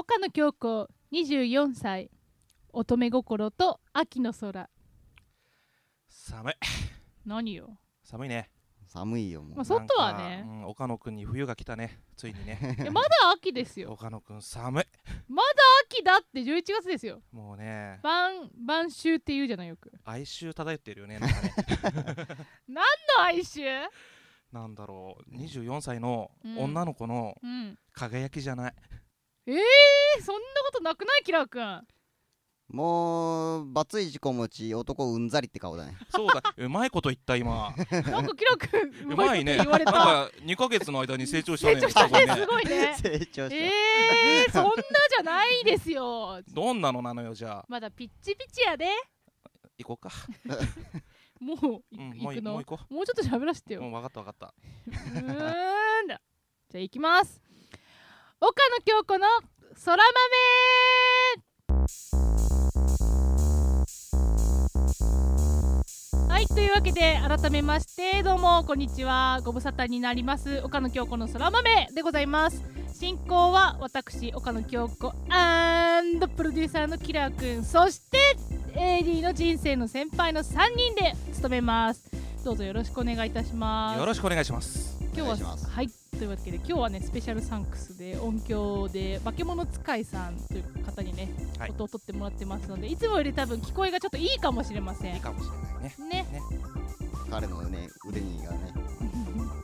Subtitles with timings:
[0.00, 2.08] 岡野京子24歳。
[2.72, 4.70] 乙女心と秋の空。
[6.08, 6.54] 寒い。
[7.26, 8.48] 何よ、寒いね。
[8.86, 9.56] 寒いよもう。
[9.56, 10.44] まあ、外はね。
[10.46, 12.00] かうん岡野くんに冬が来たね。
[12.16, 12.76] ついにね。
[12.78, 13.90] いやまだ秋ですよ。
[13.98, 14.84] 岡野くん寒い。
[15.90, 17.20] 秋だって11月ですよ。
[17.32, 17.98] もうね。
[18.04, 19.90] 晩晩秋って言うじゃないよく。
[20.04, 21.52] 哀愁漂ってるよねなんかね。
[22.70, 22.80] の
[23.24, 23.88] 哀愁？
[24.52, 25.34] なんだろう。
[25.34, 26.58] 24歳のうん。
[26.58, 27.76] 女の子のうん。
[27.92, 28.74] 輝きじゃない、
[29.48, 31.22] えー、そんなことなくない？
[31.24, 31.86] キラーくん。
[32.68, 35.96] もうバツイチ子持ち男うんざりって顔だね。
[36.10, 36.42] そうだ。
[36.54, 37.74] うまいこと言った今。
[37.90, 39.56] なんかキラーくんうまいね。
[39.56, 39.92] 言われた。
[39.92, 41.76] なんか2ヶ月の間に成長したね。
[41.76, 42.26] 成長したね。
[42.34, 42.94] すすごいね。
[42.98, 46.42] 成長した、えー、そんなじゃないですよ。
[46.52, 47.64] どんなのなのよじゃあ。
[47.68, 48.90] まだピッチピチやで。
[49.78, 50.10] 行こうか、
[51.40, 51.56] もう
[51.94, 52.52] いうん、もうい行くの？
[52.52, 53.80] もう行こもうちょっと喋らせてよ。
[53.80, 54.54] うもう分かった分かった。
[54.88, 56.20] うーんだ。
[56.68, 57.40] じゃあ行きます
[58.40, 59.26] 岡野京子の
[59.84, 60.04] 空豆
[66.28, 69.40] はいというわけで改めましてどうもこんにちは。
[69.44, 70.60] ご無沙汰になります。
[70.62, 72.62] 岡野京子の空豆でございます。
[72.94, 78.18] 進行は私岡野京子プロデューサーのキラーくんそして
[78.76, 82.08] AD の人生の先輩の3人で務めます。
[82.44, 83.98] どうぞよろしくお願いいたします。
[83.98, 84.96] よろしくお願いします。
[85.12, 91.28] 今日ははいというわけで今日はねスペシャルサンクスで音響で化け物使いさんという方にね、
[91.60, 91.70] はい。
[91.70, 95.14] 音を取ってもらってますのでいつもより多分聞こえがちょっといいかもしれません。
[95.14, 96.26] いいかもしれないね。
[96.32, 96.42] ね。
[97.30, 98.58] 彼のね腕にがね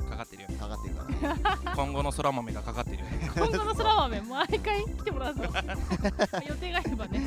[0.08, 0.54] かかってるよね。
[0.54, 1.42] かかってるからね。
[1.74, 3.30] 今後の空豆がかかってるよね。
[3.34, 5.42] 今後の空豆毎回来てもらうの
[6.46, 7.20] 予定があればね。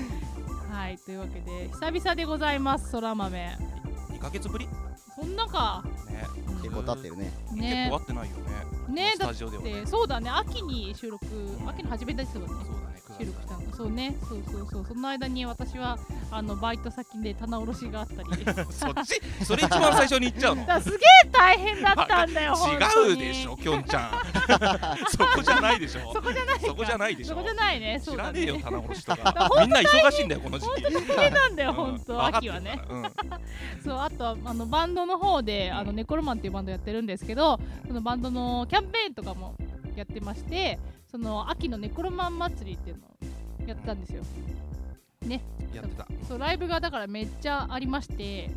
[0.72, 3.58] はいというわけで久々でございます空豆。
[4.10, 4.68] 2ヶ月ぶり？
[4.68, 4.74] ね
[5.18, 5.84] そんなか。
[6.62, 7.34] 結構経ってるね。
[7.50, 8.44] 結ね構会ってないよね。
[8.74, 9.82] スねだっタジオではね。
[9.82, 10.30] てそうだね。
[10.30, 11.26] 秋に収録
[11.68, 12.70] 秋の初めですよねそうだね。
[12.72, 12.77] 9
[13.20, 13.76] 収録月したの。
[13.76, 14.16] そうね。
[14.28, 14.86] そうそうそう。
[14.88, 15.98] その間に私は
[16.32, 18.30] あのバイト先で棚卸しがあったり。
[18.72, 19.46] そっち？
[19.46, 20.66] それ一番最初に言っちゃうの？
[20.68, 21.00] らすげえ
[21.32, 22.56] 大変だったんだよ
[23.08, 24.12] 違うでしょきょんちゃん。
[25.10, 26.14] そこじゃないでしょ。
[26.14, 26.68] そこじゃないか。
[26.68, 27.36] そこじゃないでしょ。
[27.36, 28.00] そこじゃないね。
[28.04, 30.84] そうだ知らねえよね棚卸しとだかみんな忙しいんだよこの時期。
[30.84, 31.76] 本当に大変なんだようん。
[31.76, 32.82] 本当秋はね。
[32.90, 33.04] うん。
[33.84, 39.56] そうあとはあのバンドの方であのネコロマンっていうバンドやってるんですけどそのバンドのキャンペーンとかも
[39.96, 40.80] やってまして
[41.18, 44.22] その秋のネコロマン祭りっていうのをやってたんですよ。
[45.74, 46.08] やってた。
[46.28, 48.52] そうライブがだからめっちゃありまして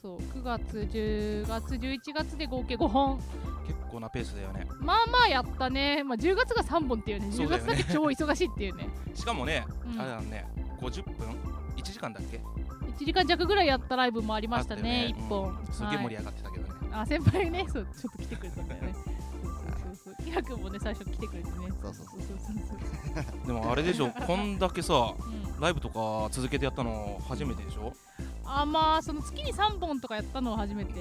[0.00, 3.18] そう9月10月11月で合計5本。
[3.66, 4.68] 結構なペースだよね。
[4.78, 7.26] まあまあやったね、まあ、10月が3本っていうね。
[7.26, 7.74] 10そうだよね。
[7.74, 8.88] 月だけ超忙しいっていうね。
[9.12, 10.00] しかもねうん。
[10.00, 10.46] あれだね。
[10.80, 11.14] 50分
[11.76, 12.40] ？1時間だっけ
[12.96, 15.72] ？1時間弱ぐらいやったライブもありましたねあったよ1本、うん。
[15.72, 16.74] すげえ盛り上がってたけどね。
[16.92, 17.64] あ先輩ね。
[17.68, 18.93] そうちょっと来てくれたんだよね
[20.34, 21.54] そうそうそうキラ君もね最初来てくれてね。
[21.82, 22.38] そうそうそうそう。
[22.38, 25.60] そうそうでもあれでしょ こんだけさうん。
[25.60, 27.92] ライブとか続けてやったの初めてでしょ？
[28.46, 30.92] あまあその月に3本とかやったのは初めて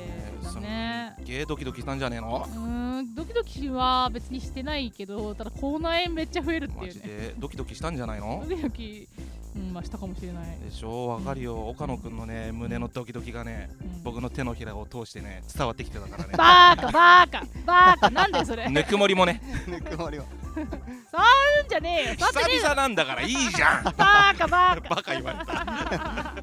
[0.44, 1.14] だね。
[1.18, 2.48] すんげえドキドキしたんじゃねえの？
[2.48, 7.08] うーんドキドキは別にしてないけどただ口内炎めっちゃ増えるってマジいうね。
[7.08, 7.36] で？
[7.38, 8.44] ドキドキしたんじゃないの？
[8.48, 9.10] ドキドキ
[9.56, 11.08] うんまあしたかもしれない、でしょ？
[11.10, 11.68] わかるよ。
[11.70, 14.04] 岡野くんのね胸のドキドキがねうん。
[14.04, 16.34] 僕の手のひらを通してね伝わってきてたからね。
[16.36, 18.10] バーカバーカバーカ。
[18.10, 18.68] なんだよそれ？
[18.70, 19.42] ぬくもりもね。
[19.68, 20.26] ぬくもりは
[20.56, 22.16] うんじゃねえよ。
[22.16, 23.86] 久々なんだからいいじゃん。
[23.86, 24.96] よバーカバーカ。
[24.96, 26.36] バカ言われた。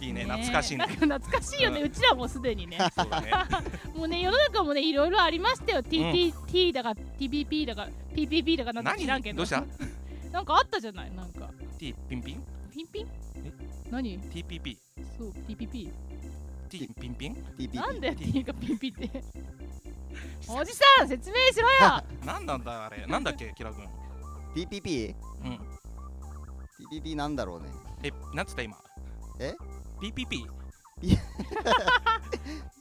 [0.00, 0.84] いいね懐かしいね。
[0.86, 2.76] 懐かしいよね、ううちらもすでにね。
[2.96, 3.30] そうだね。
[3.94, 5.82] もうね世の中もねいろいろありましたよ。
[5.82, 9.36] TTT だか TPP だか PPP だかなんか知らんけど。
[9.36, 9.36] 何？
[9.36, 9.64] どうした？
[10.32, 11.10] なんかあったじゃない？
[11.14, 11.50] なんか。
[11.78, 12.44] T ピンピン？
[12.72, 13.08] ピンピン？
[13.44, 13.52] え？
[13.90, 14.76] 何？TPP
[15.18, 15.90] そう TPP
[16.70, 19.10] T ピンピン？TPP なんで？T T がピンピンって。
[20.48, 22.02] おじさん説明しろよ！
[22.24, 23.06] なんなんだあれ。
[23.06, 23.86] なんだっけキラ君。
[24.54, 25.14] TPP?
[25.44, 25.58] うん。
[26.90, 27.68] TPP なんだろうね。
[28.02, 28.76] えなんつった今？
[29.38, 29.54] え？
[30.00, 30.46] PPP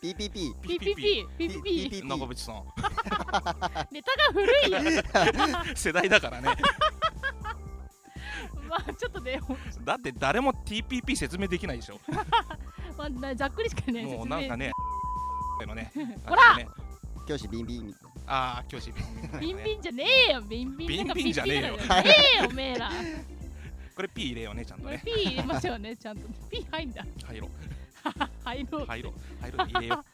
[0.01, 2.63] PPP PPP PPP PPP 長渕さん。
[3.91, 4.79] ネタが古いよ。
[5.75, 6.49] 世代だからね
[8.71, 9.39] まあちょっとね
[9.83, 11.99] だって誰も TPP 説明できないでしょ。
[12.97, 14.71] まあなざっくりしかねもうなんかね
[15.65, 15.91] のね
[16.25, 16.57] ほら！
[17.27, 17.95] 教師ビンビン。
[18.25, 18.91] ああ教師
[19.39, 20.97] ビンビンじゃねえよビンビン。
[20.99, 21.77] なんかビンビンじゃねえよ。
[21.77, 21.83] ね
[22.39, 22.89] えよおめえら。
[23.95, 25.01] これ P 入れようねちゃんとね。
[25.05, 26.27] P 入れましょうねちゃんと。
[26.49, 27.05] P 入んだ。
[27.25, 27.51] 入ろう。
[28.43, 28.85] 入ろう。
[28.85, 30.05] 入ろう入ろう入れよ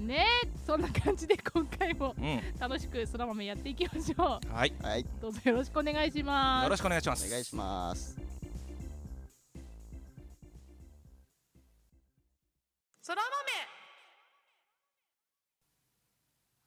[0.00, 2.40] ねえそんな感じで今回もううん。
[2.58, 4.52] 楽しくそら豆やっていきましょう。
[4.52, 4.72] はい。
[4.82, 5.04] はい。
[5.20, 6.64] どうぞよろしくお願いします。
[6.64, 8.16] よろしくお願いしまおす願いします。
[13.02, 13.22] そら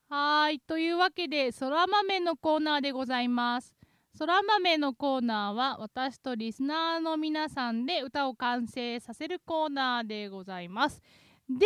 [0.09, 0.17] 豆。
[0.17, 0.59] はーい。
[0.59, 3.73] というわけでそら豆のコーナーでございます。
[4.15, 11.01] そら豆のコーナーは私とリスナーの皆さんで歌を完成させるコーナーでございます。
[11.49, 11.65] で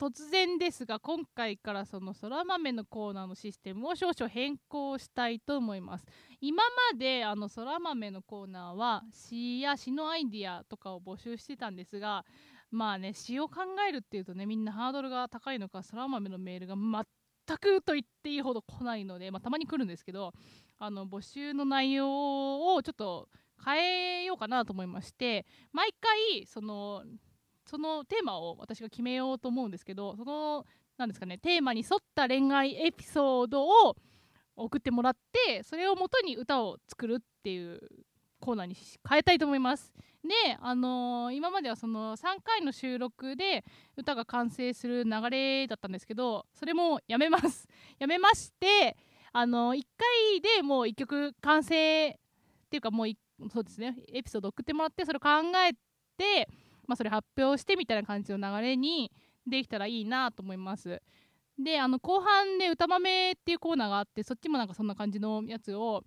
[0.00, 6.06] 突然ですが今回からそのそら豆のコーナーのシステムを少々変更したいと思います。
[6.40, 6.62] 今
[6.92, 12.24] まであのそら豆のコーナーは詩や詩のアイディアとかを募集してたんですが
[12.70, 20.32] まあね詩を考えるっていうとねみんなハードルが高いのかそら豆のメールが全くと言っていいほど来ないので、まあ、たまに来るんですけど
[20.78, 23.28] あの募集の内容をちょっと
[23.62, 27.04] 変えようかなと思いまして毎回その
[27.70, 30.66] そのテーマを私が決めようと思うんですけどその
[30.98, 33.96] なんですかねテーマに沿った恋愛エピソードを
[34.56, 37.80] 送ってもらってそれをもとに歌を作るっていう
[38.40, 38.76] コーナーに
[39.08, 39.92] 変えたいと思います。
[40.24, 43.64] で、あのー、今まではその3回の収録で
[43.96, 47.68] 歌が完成する流れだったんですけどそれもやめます。
[47.98, 48.96] やめまして
[49.32, 52.14] あの1回でもう1曲完成っ
[52.68, 53.08] ていうかもう
[53.50, 55.28] そうですねエピソード送ってもらってそれを考
[55.66, 55.72] え
[56.16, 56.48] て、
[56.90, 59.12] まあ、それ発表してみたいな感じの流れに
[59.46, 61.00] できたらいいなと思います
[61.56, 66.02] であの後半で歌豆っていうコーナーがあってそっちもなんかそんな感じのやつを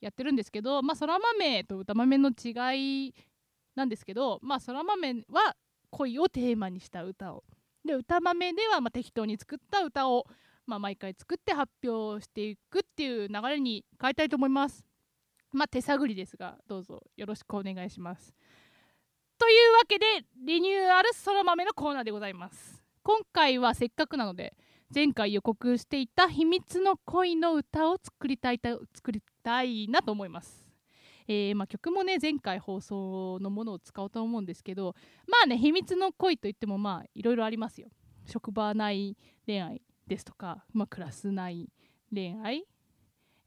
[0.00, 3.14] やってるんですけどまあそら豆と歌豆の違い
[3.74, 5.56] なんですけどまあそら豆は
[5.90, 7.42] 恋をテーマにした歌を
[7.84, 10.26] で歌豆ではま適当に作った歌を
[10.66, 14.84] まあ、毎回作って発表していくっていう流れに変えたいと思います。
[15.52, 18.34] まあ、手探りですが、どうぞよろしくお願いします。
[19.42, 20.06] というわけで、
[20.46, 22.80] リニューアルそら豆のコーナーでございます。
[23.02, 24.54] 今回はせっかくなので、
[24.94, 28.60] 前回予告していた秘密の恋の歌を作りたい
[28.94, 30.64] 作りたいなと思います。
[31.26, 34.94] えー、まあ、曲もね前回放送のものを使おうと思うんですけど
[35.26, 37.88] まあね秘密の恋といってもまあいろいろありますよ
[38.26, 39.16] 職場内
[39.46, 41.68] 恋愛ですとか、まあ、クラス内
[42.14, 42.64] 恋愛、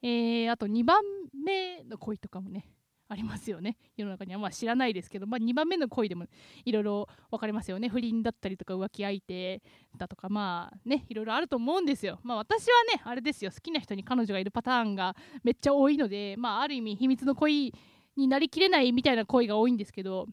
[0.01, 1.01] えー、あと2番
[1.33, 2.67] 目の恋とかもね
[3.07, 3.77] ありますよね。
[3.95, 6.25] 世の中にはまあ知らないですけど、まあ、2番目の恋でも
[6.63, 7.87] いろいろ分かりますよね。
[7.87, 9.61] 不倫だったりとか浮気相手
[9.97, 12.19] だとかまあねいろいろあると思うんですよ。
[12.23, 13.51] まあ私はねあれですよ。
[13.51, 17.73] 好きな人に彼女がいるパターンがめっちゃ多いのでまあある意味秘密の恋
[18.15, 20.27] になりきれないみたいな恋が多いんですけど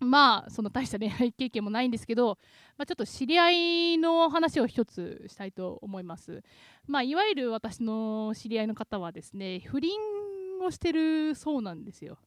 [0.00, 2.38] まあその大した恋愛経験もないんですけど、
[2.78, 6.42] まあ、ちょっと知り合いの話を一つしたいと思います。
[6.86, 9.92] まあ、いわゆる私の知り合いの方はですね不倫
[10.64, 12.18] をしてるそうなんですよ。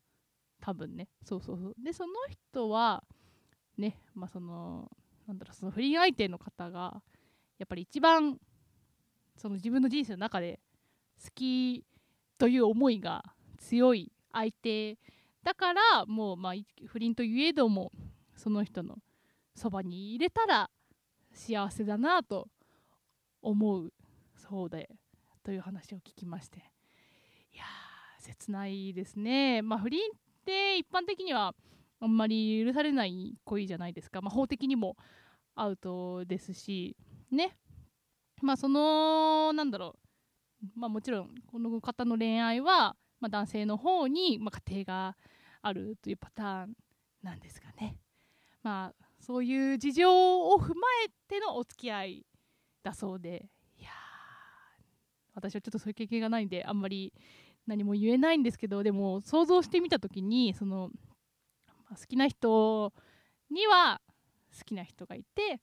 [0.62, 1.10] 多分ね。
[1.24, 1.76] そうそうそう。
[1.78, 3.04] でその人は
[3.78, 4.90] ねまあその
[5.28, 7.02] なんだろうその不倫相手の方が
[7.58, 8.38] やっぱり一番
[9.38, 10.60] その自分の人生の中で
[11.24, 11.86] 好き
[12.38, 13.24] という思いが
[13.58, 14.98] 強い相手
[15.44, 16.54] だからもうまあ
[16.88, 17.92] 不倫といえども
[18.36, 18.98] その人の
[19.56, 20.70] そばに入れたら
[21.32, 22.48] 幸せだなと
[23.42, 23.94] 思う
[24.36, 24.90] そうで
[25.44, 26.73] という話を聞きまして。
[28.24, 29.62] 切ないですね。
[29.62, 31.54] まあ不倫って一般的には
[32.00, 34.98] あんまり許されない恋じゃないですか、まあ、法的にも
[35.56, 36.98] アウトですし
[37.32, 37.58] ね。
[38.42, 39.96] まあそのなんだろ
[40.64, 40.80] う。
[40.80, 45.18] まあもちろんこの方の恋愛は、まあ、男性の方に、まあ、家庭が
[45.62, 46.76] あるというパターン
[47.22, 47.98] なんですがね。
[48.62, 52.26] まあそういう事情を踏まえてのお付き合い
[52.84, 53.50] だそうで。
[53.78, 53.90] いや
[55.34, 57.14] 私はちょっとそういう経験がないんであんまり
[57.68, 60.90] 何も言えないんですけどでも想像してみた時にその、
[61.90, 62.94] まあ、好きな人
[63.50, 64.02] には
[64.58, 65.62] 好きな人がいて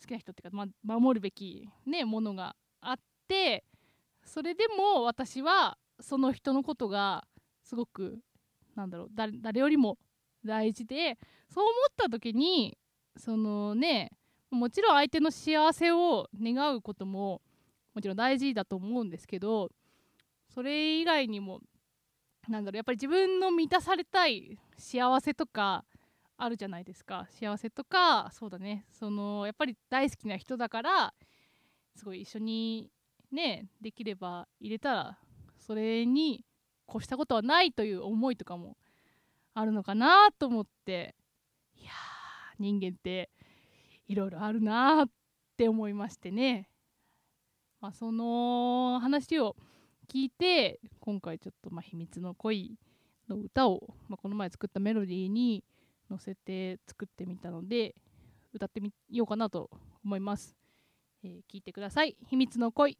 [0.00, 2.96] 好きな人っていうか、ま、守るべき、ね、ものがあっ
[3.28, 3.64] て
[4.24, 7.24] それでも私はその人のことが
[7.62, 8.18] すごく
[8.76, 9.98] なんだろう誰よりも
[10.44, 12.76] 大事でそう思った時に
[13.16, 14.10] そのね
[14.50, 17.40] もちろん相手の幸せを願うことも
[17.94, 19.70] もちろん大事だと思うんですけど
[20.54, 21.60] それ以外にも
[22.48, 25.84] なんだろうやっぱり自分の満たされたい幸せとか
[26.36, 27.26] あるじゃないですか。
[27.30, 28.84] 幸せとかそうだね。
[28.90, 31.14] そのやっぱり大好きな人だから
[31.96, 32.90] すごい一緒に
[33.32, 35.18] ねできれば入れたら
[35.58, 36.44] それに
[36.88, 38.76] 越したことはないという思いとかも
[39.54, 41.14] あるのかなと思って。
[41.76, 41.90] いや
[42.58, 43.30] 人間って
[44.06, 45.08] いろいろあるなっ
[45.56, 46.68] て思いましてね、
[47.80, 49.56] まあ、その話を
[50.08, 52.76] 聞いて今回ちょっとま秘密の恋
[53.28, 55.64] の歌を、まあ、この前作ったメロディーに
[56.10, 57.94] 乗せて作ってみたので
[58.52, 59.70] 歌ってみようかなと
[60.04, 60.56] 思います、
[61.24, 62.16] えー、聞いてください。
[62.28, 62.98] 秘密の恋。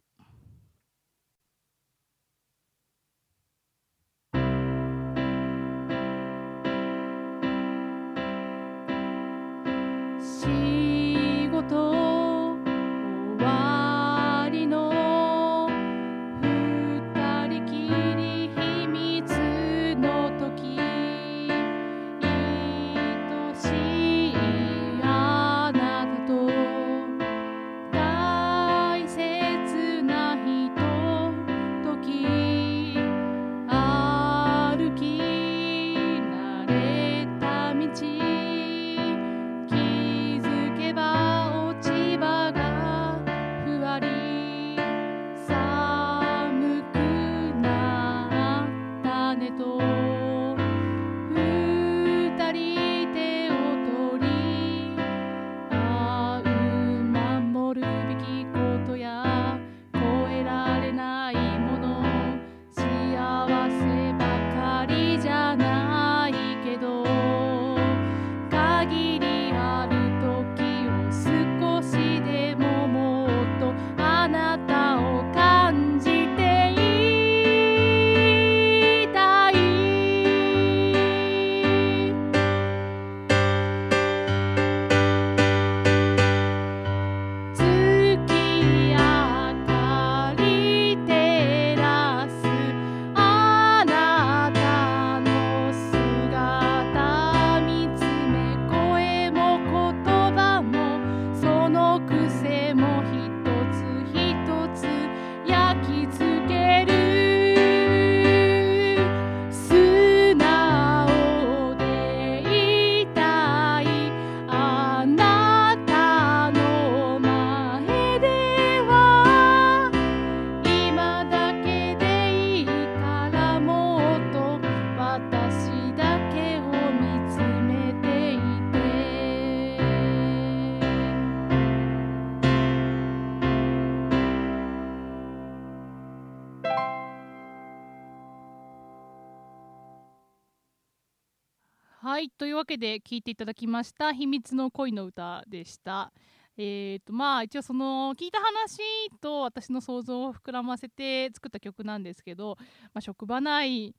[142.15, 146.13] はいというわけで聴いていただきました「秘密の恋の歌」でした
[146.57, 152.57] えーとまあ一応その聞いた話と私の想像を膨らませて作った曲なんですけど、
[152.93, 153.97] まあ、職場内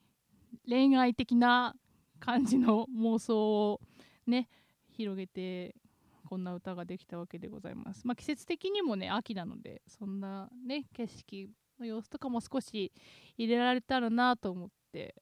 [0.65, 1.75] 恋愛的な
[2.22, 3.81] 感じの妄想を
[4.25, 4.48] ね
[4.91, 5.75] 広げて
[6.24, 8.07] こんな歌ができたわけでございます。
[8.07, 11.50] まあ、季節的にもね秋なのでそんなね景色
[11.81, 12.93] の様子とかも少し
[13.38, 15.15] 入れられたらなと思って、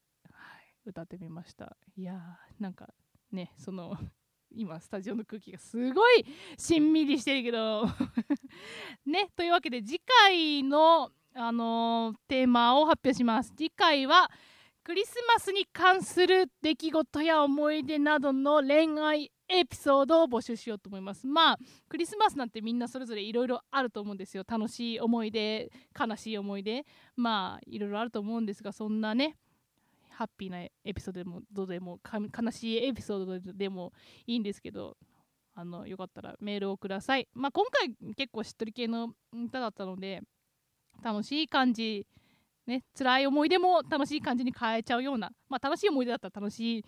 [0.86, 1.76] 歌ってみました。
[1.96, 2.94] いやーなんか
[3.32, 3.98] ねその
[4.56, 6.26] 今スタジオの空気がすごい
[6.58, 7.86] しんみりしてるけど。
[9.06, 13.52] ねというわけで次回の、あのー、テーマを発表します。
[13.56, 14.30] 次回は
[14.84, 21.26] クリスマスに関する出来事や思い出などの恋愛エピソードを募集しようと思います。
[21.26, 24.44] まあクリスマスなんてみんなそれぞれいろいろあると思うんですよ。
[24.46, 26.86] 楽しい思い出悲しい思い出。
[27.16, 29.38] まあいろいろあると思うんですがそんなね
[30.14, 33.94] ハッピーなエピソードでもどうでも悲しいエピソードでも
[34.28, 34.98] いいんですけど
[35.56, 40.22] あのよかったらメールをください、まあ、今回結構しっとり系の歌だったので
[41.04, 42.08] 楽しい感じ
[42.66, 46.86] ね辛い思い出も楽しい感じに変えちゃうような、まあ、楽しい思い出だったら楽しい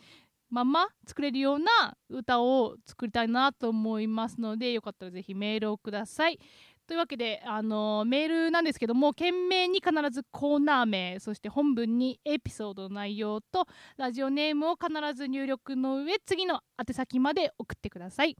[0.49, 6.39] まま作れるような歌を作りたいなと思いますのでよかったらぜひメールをください。
[6.87, 13.65] というわけで、あのメールなんですけども懸命に必ずコーナー名そして本文にエピソードの内容と
[13.97, 18.37] ラジオネームを必ず入力の上次の宛先まで送ってください。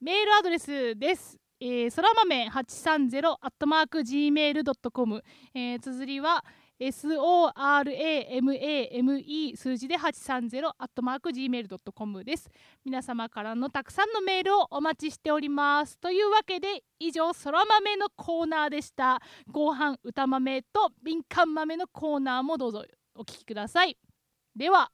[0.00, 1.38] メールアドレスです。
[1.58, 5.22] えー、そら豆830 at mark gmail.com、
[5.54, 6.44] えー、綴りは
[6.80, 12.48] SORAMAME 数字で 830-gmail.com です。
[12.84, 15.98] 皆様からのたくさんのメールをお待ちしております。
[15.98, 19.22] というわけで以上そら豆のコーナーでした。
[19.50, 23.96] 後半歌豆と敏感豆のコーナーもどうぞお聞きください。
[24.54, 24.90] では